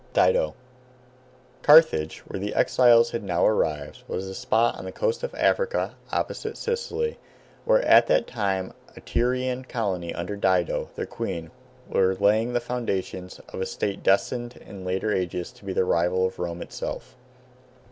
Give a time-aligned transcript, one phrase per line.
[0.13, 0.55] DIDO
[1.61, 5.93] Carthage, where the exiles had now arrived, was a spot on the coast of Africa
[6.11, 7.19] opposite Sicily,
[7.65, 11.51] where at that time a Tyrian colony under Dido, their queen,
[11.87, 16.25] were laying the foundations of a state destined in later ages to be the rival
[16.25, 17.15] of Rome itself.